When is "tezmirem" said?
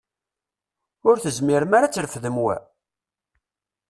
1.23-1.73